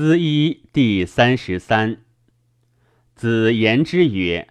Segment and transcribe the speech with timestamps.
[0.00, 1.98] 资一第三十三。
[3.14, 4.48] 子言之曰：“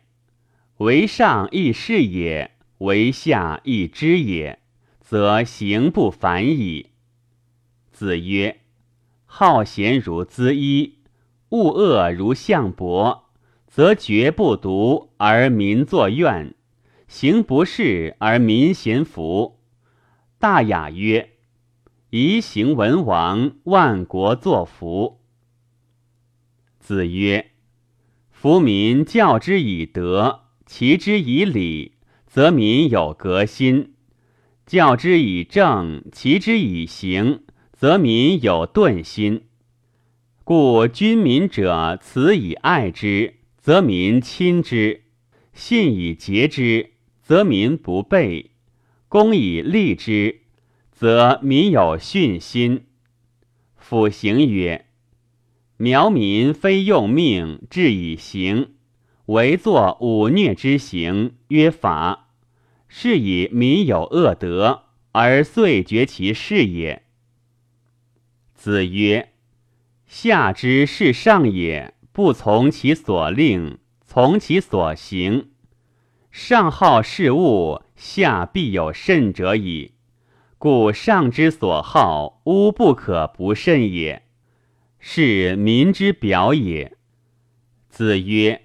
[0.78, 4.60] 为上亦是也，为下亦知也，
[5.00, 6.92] 则行不反矣。”
[7.92, 8.60] 子曰
[9.26, 11.00] ：“好贤如资一，
[11.50, 13.32] 恶恶如项伯，
[13.66, 16.54] 则绝不独而民作怨，
[17.08, 19.60] 行不事而民贤服。”
[20.38, 21.32] 大雅曰
[22.12, 25.16] ：“宜行文王，万国作福。”
[26.90, 27.52] 子曰
[28.34, 31.92] ：“夫民教之以德，齐之以礼，
[32.26, 33.90] 则民有革新；
[34.66, 39.44] 教之以政，齐之以刑，则民有顿心。
[40.44, 45.02] 故君民者，慈以爱之，则民亲之；
[45.54, 48.48] 信以节之，则民不悖；
[49.08, 50.40] 公以立之，
[50.92, 52.86] 则民有训心。”
[53.78, 54.89] 辅行曰。
[55.82, 58.72] 苗民非用命，至以行，
[59.28, 62.28] 唯作忤虐之行，曰法。
[62.90, 67.04] 是以民有恶德，而遂绝其事也。
[68.54, 69.30] 子曰
[70.06, 75.52] ：“下之是上也，不从其所令，从其所行。
[76.30, 79.94] 上好事物，下必有甚者矣。
[80.58, 84.24] 故上之所好，乌不可不慎也。”
[85.00, 86.98] 是民之表也。
[87.88, 88.64] 子曰：“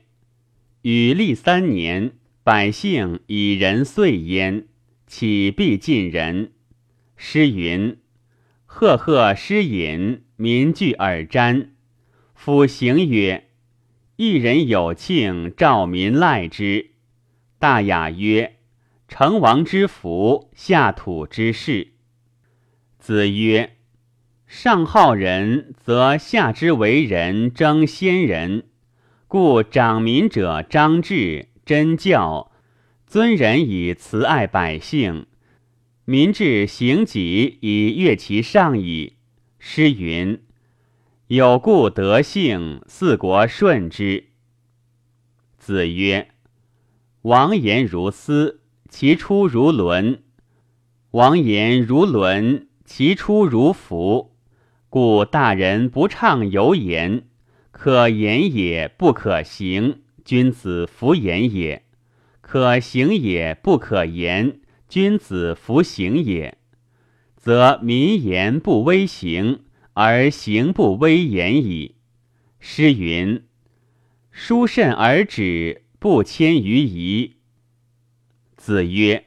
[0.82, 4.66] 禹历三年，百姓以仁遂焉，
[5.06, 6.52] 岂必尽人？”
[7.16, 7.98] 诗云
[8.66, 11.68] ：“赫赫诗饮，民聚而瞻。”
[12.34, 13.50] 夫行曰
[14.16, 16.90] ：“一人有庆，兆民赖之。”
[17.58, 18.56] 大雅曰
[19.08, 21.92] ：“成王之福，下土之事。”
[22.98, 23.73] 子曰。
[24.56, 28.68] 上好人，则下之为人争先人。
[29.26, 32.52] 故长民者张志真教，
[33.04, 35.26] 尊人以慈爱百姓，
[36.04, 39.14] 民至行己以悦其上矣。
[39.58, 40.40] 诗云
[41.26, 44.28] ：“有故德性，四国顺之。”
[45.58, 46.28] 子曰
[47.22, 50.20] ：“王言如斯，其出如伦；
[51.10, 54.30] 王言如伦，其出如符。”
[54.94, 57.24] 故大人不畅游言，
[57.72, 61.82] 可言也不可行；君子弗言也，
[62.40, 66.58] 可行也不可言；君子弗行也，
[67.36, 71.96] 则民言不威行，而行不威言矣。
[72.60, 73.42] 诗云
[74.30, 77.38] ：“书甚而止，不迁于夷。”
[78.56, 79.24] 子曰：“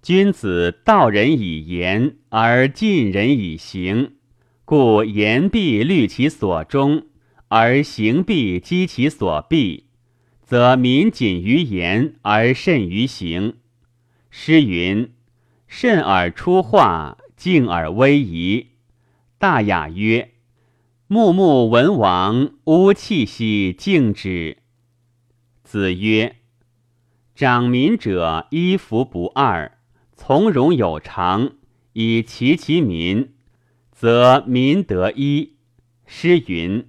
[0.00, 4.12] 君子道人以言，而尽人以行。”
[4.68, 7.06] 故言必虑其所终，
[7.48, 9.86] 而行必积其所弊，
[10.42, 13.54] 则民谨于言而慎于行。
[14.28, 15.10] 诗云
[15.66, 18.66] ：“慎而出化，静而威仪。”
[19.40, 20.32] 大雅曰
[21.08, 24.58] ：“穆穆文王，乌气息静止。”
[25.64, 26.36] 子曰
[27.34, 29.78] ：“长民者，衣服不二，
[30.14, 31.52] 从容有常，
[31.94, 33.32] 以齐其民。”
[34.00, 35.56] 则民得一。
[36.06, 36.86] 诗云：“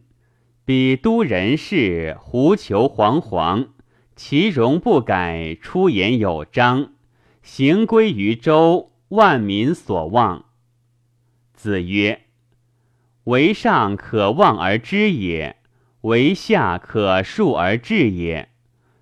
[0.64, 3.70] 彼都人士，狐裘惶惶，
[4.16, 6.94] 其容不改，出言有章，
[7.42, 10.46] 行归于周，万民所望。”
[11.56, 12.26] 子曰
[13.26, 15.56] ：“为上可望而知也，
[16.02, 18.50] 为下可述而治也。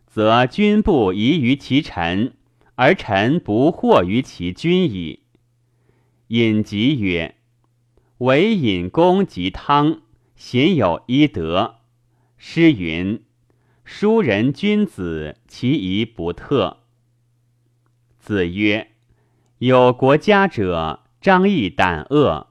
[0.06, 2.35] 则君不疑于其臣，
[2.75, 5.24] 而臣不惑于其君矣。”
[6.29, 7.34] 尹吉曰。
[8.20, 10.02] 唯饮公及汤，
[10.36, 11.76] 鲜有医德。
[12.36, 13.24] 诗云
[13.86, 16.80] ：“书人君子，其仪不特。”
[18.18, 18.90] 子曰
[19.60, 22.48] ：“有国家者，张翼胆恶，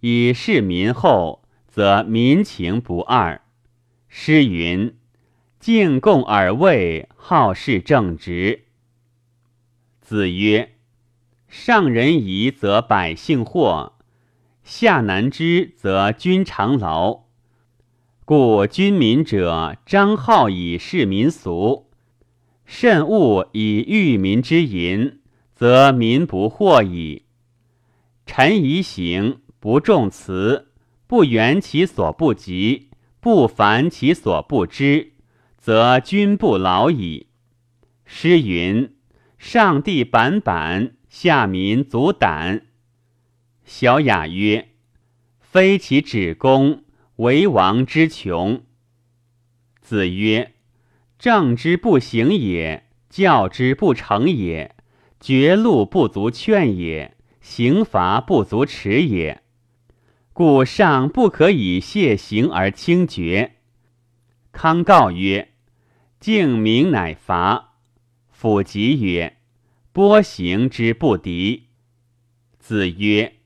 [0.00, 3.40] 以事民厚，则民情不二。”
[4.08, 4.94] 诗云
[5.58, 8.66] ：“敬共而位，好事正直。”
[10.02, 10.74] 子曰
[11.48, 13.91] ：“上人疑，则百姓惑。”
[14.62, 17.24] 下难之，则君常劳。
[18.24, 21.90] 故君民者，张好以事民俗，
[22.64, 25.18] 慎勿以御民之淫，
[25.52, 27.24] 则民不惑矣。
[28.24, 30.68] 臣宜行，不重辞，
[31.06, 32.88] 不圆其所不及，
[33.20, 35.12] 不烦其所不知，
[35.58, 37.26] 则君不劳矣。
[38.04, 38.94] 诗云
[39.36, 42.66] ：“上帝板板，下民足胆。”
[43.64, 44.68] 小雅曰
[45.40, 46.84] ：“非其止功，
[47.16, 48.62] 为王之穷。
[49.80, 50.54] 子曰
[51.18, 54.74] ：“政之不行也，教之不成也，
[55.20, 59.42] 绝路不足劝也，刑罚不足持也。
[60.32, 63.56] 故上不可以谢刑而轻决。”
[64.50, 65.52] 康告曰
[66.18, 67.74] ：“敬明乃罚。”
[68.30, 69.36] 甫吉曰
[69.92, 71.68] ：“波行之不敌。”
[72.58, 73.36] 子曰：“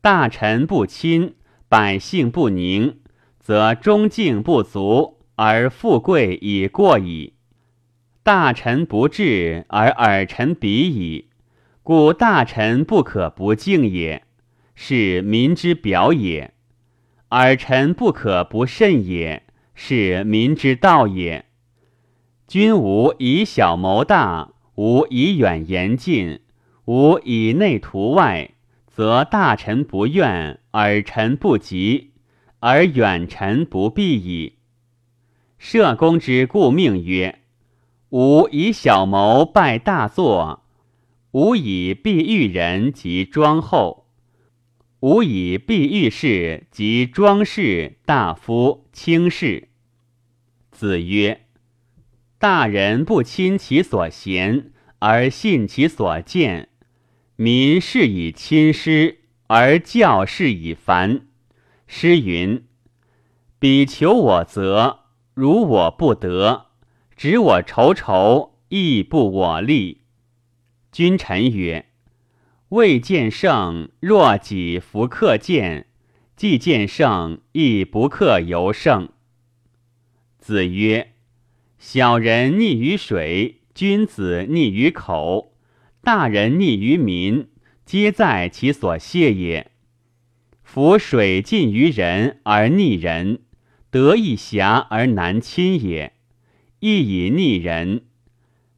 [0.00, 1.34] 大臣不亲，
[1.68, 2.98] 百姓不宁，
[3.38, 7.32] 则忠敬不足。”而富贵已过矣，
[8.22, 11.30] 大臣不治而耳臣鄙矣，
[11.82, 14.22] 故大臣不可不敬也，
[14.74, 16.50] 是民之表也；
[17.30, 19.44] 耳臣不可不慎也，
[19.74, 21.46] 是民之道也。
[22.46, 26.40] 君无以小谋大，无以远言近，
[26.84, 28.50] 无以内图外，
[29.00, 32.10] 则大臣不怨，尔臣不及，
[32.58, 34.58] 而远臣不避矣。
[35.56, 37.40] 社公之故命曰：
[38.10, 40.64] 吾以小谋败大作，
[41.30, 44.06] 吾以必遇人及庄后，
[45.00, 49.68] 吾以必遇事及庄士大夫卿士。
[50.70, 51.46] 子曰：
[52.38, 56.66] 大人不亲其所贤，而信其所见；
[57.42, 61.28] 民是以亲师，而教是以烦。
[61.86, 62.66] 诗云：
[63.58, 65.04] 彼求我则。
[65.32, 66.66] 如我不得，
[67.16, 70.02] 执我仇仇，亦不我利。
[70.92, 71.86] 君臣曰：
[72.68, 75.86] 未见胜，若己弗克见；
[76.36, 79.08] 既见胜，亦不克由胜。
[80.38, 81.14] 子曰：
[81.78, 85.54] 小人溺于水，君子溺于口，
[86.02, 87.48] 大人溺于民，
[87.84, 89.70] 皆在其所谢也。
[90.62, 93.40] 夫水尽于人而溺人。
[93.92, 96.12] 得一侠而难亲也，
[96.78, 98.02] 亦以逆人；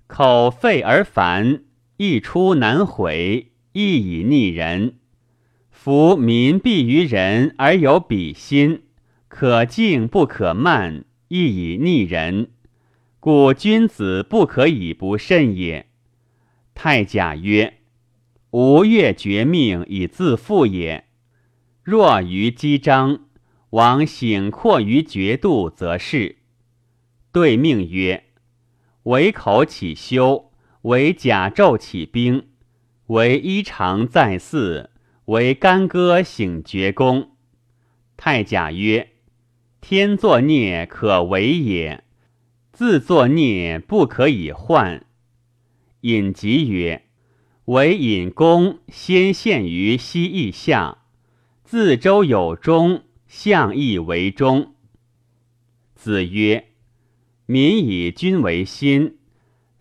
[0.07, 1.65] 口废而烦，
[1.99, 4.95] 一出难回，亦以逆人。
[5.71, 8.85] 夫民必于人而有比心，
[9.29, 12.53] 可敬不可慢，亦以逆人。
[13.21, 15.89] 故君子不可以不慎也。
[16.75, 17.79] 太甲曰：
[18.51, 21.05] 吾越绝命以自负也。
[21.83, 23.27] 若于击章。
[23.71, 26.37] 王醒阔于绝度，则是。
[27.33, 28.25] 对命曰：
[29.05, 30.53] 唯口起修，
[30.83, 32.49] 唯甲胄起兵，
[33.07, 34.91] 唯衣裳在祀，
[35.25, 37.31] 唯干戈醒绝功。
[38.19, 39.13] 太甲曰：
[39.81, 42.05] 天作孽可为也，
[42.73, 45.07] 自作孽不可以换。
[46.03, 47.07] 尹吉曰：
[47.65, 50.99] 唯尹公先献于西邑下，
[51.65, 53.03] 自周有终。
[53.27, 54.75] 相亦为忠。
[55.95, 56.69] 子曰
[57.47, 59.17] ：“民以君为心，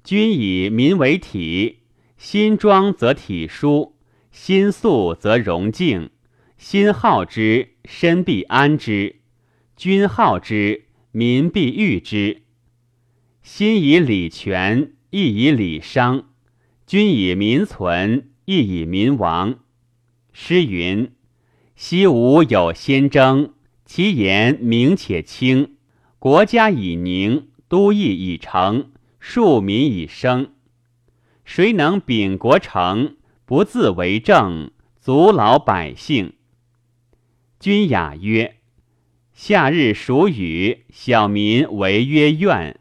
[0.06, 1.79] 君以民为体。
[2.18, 3.97] 心庄则体舒，
[4.31, 6.12] 心肃则容静。
[6.57, 9.18] 心好之，身必安之；
[9.75, 12.44] 君好之，民必欲之。
[13.44, 16.23] 心以礼全，亦以礼伤；
[16.87, 19.59] 君以民存，亦以民亡。”
[20.33, 21.11] 诗云。
[21.75, 23.53] 昔吾有先征，
[23.85, 25.75] 其言明且清。
[26.19, 30.51] 国家以宁，都邑以成，庶民以生。
[31.44, 36.33] 谁能秉国成，不自为政，足劳百姓？
[37.59, 38.57] 君雅曰
[39.33, 42.75] ：“夏日暑雨，小民为曰怨；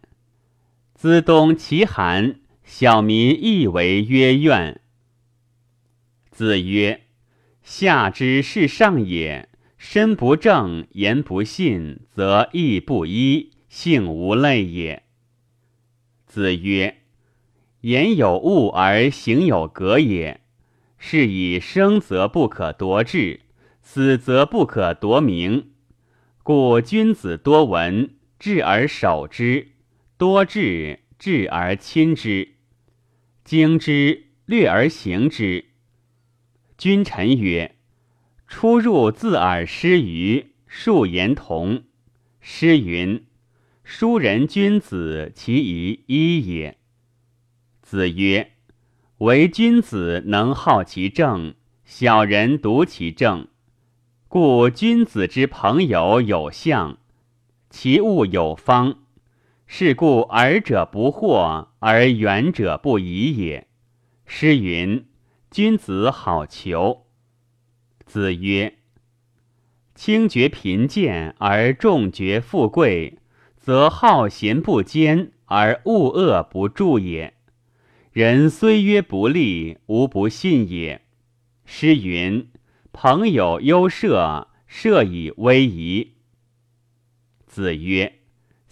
[1.01, 4.83] 资冬其寒，小民亦为曰怨。”
[6.31, 7.05] 子曰。
[7.63, 15.05] 下之是上也，身不正，言不信，则义不依，性无类也。
[16.27, 16.99] 子曰：
[17.81, 20.43] 言有物而行有格也。
[20.99, 23.41] 是以生则不可夺志，
[23.81, 25.71] 死则不可夺名。
[26.43, 29.69] 故君子多闻，智而守之；
[30.21, 32.49] 多智，智而亲之；
[33.43, 35.65] 经之，略而行之。
[36.77, 37.77] 君臣曰
[38.47, 41.85] ：“出入自尔失于数言同。”
[42.39, 43.25] 诗云
[43.83, 46.77] ：“书人君子，其宜一也。”
[47.81, 48.53] 子曰
[49.25, 51.55] ：“唯君子能好其政，
[51.87, 53.49] 小人独其政。
[54.29, 56.99] 故君子之朋友有相，
[57.71, 58.99] 其物有方。
[59.73, 63.69] 是故尔者不惑，而远者不疑也。”
[64.27, 65.07] 诗云。
[65.49, 67.03] 君子好逑。
[68.05, 68.79] 子曰
[69.95, 73.21] ：“轻绝贫贱而重绝富贵，
[73.57, 77.35] 则好贤不坚而恶恶不助也。
[78.11, 81.03] 人虽曰不利，无不信也。
[81.65, 82.51] 诗云
[82.91, 86.15] ：“朋友忧社，社以威仪。”
[87.47, 88.20] 子曰：“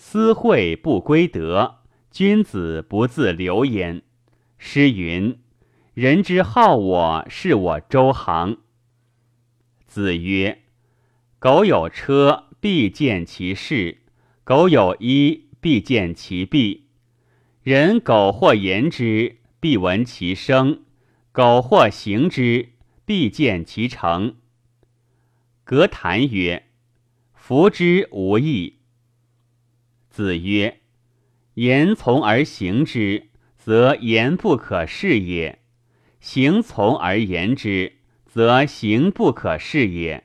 [0.01, 1.81] 私惠不归德，
[2.13, 4.03] 君子不自流焉。”
[4.57, 5.41] 诗云
[5.93, 8.59] ：“人之好我，是我周行。”
[9.85, 10.63] 子曰
[11.41, 13.99] ：“苟有车，必见其事；
[14.45, 16.87] 苟有衣，必见其弊。
[17.65, 20.79] 人苟或言之，必闻其声；
[21.33, 22.69] 苟或行之，
[23.05, 24.37] 必见其成。”
[25.65, 26.69] 格谈曰
[27.35, 28.78] ：“夫之无益。”
[30.19, 30.81] 子曰
[31.55, 35.59] ：“言从而行之，则言不可视也；
[36.19, 37.93] 行从而言之，
[38.27, 40.25] 则行不可视也。”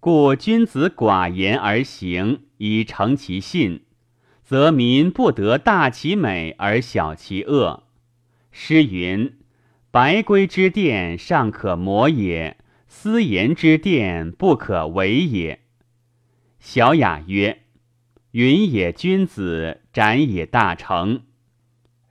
[0.00, 3.84] 故君子寡言而行，以成其信，
[4.44, 7.84] 则民不得大其美而小其恶。
[8.52, 9.38] 诗云
[9.90, 15.60] ：“白圭之殿，尚可磨也；私言之殿，不可为也。”
[16.60, 17.62] 小雅曰
[18.36, 21.22] ：“云也君子，斩也大成。”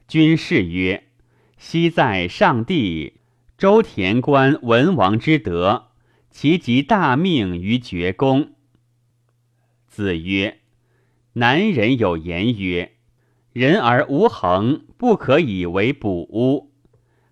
[0.10, 1.04] 君士曰
[1.56, 3.20] ：“昔在上帝，
[3.60, 5.90] 周田官文王之德。”
[6.32, 8.56] 其集大命于绝功。
[9.88, 10.62] 子曰
[11.34, 12.94] ：“南人有言曰
[13.54, 16.74] ：‘人而无恒，不可以为补屋。’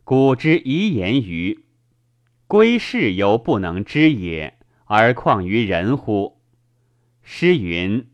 [0.06, 1.66] 古之遗言于
[2.46, 6.40] 归士，犹不能知也，而况于人乎？”
[7.24, 8.08] 诗云：“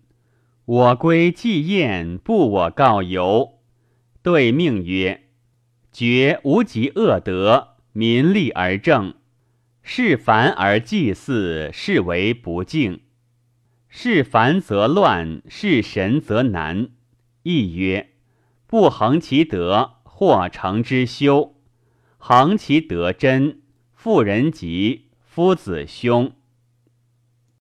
[0.70, 3.54] 我归既宴，不我告犹。”
[4.22, 5.24] 对命曰
[5.92, 9.16] ：“绝无极恶德，民利而正。”
[9.82, 13.00] 事繁而祭祀，是为不敬；
[13.88, 16.90] 事繁则乱，事神则难。
[17.42, 18.12] 亦曰：
[18.68, 21.56] 不恒其德，或成之修；
[22.20, 23.64] 恒其德真，
[23.96, 26.32] 妇人吉，夫子凶。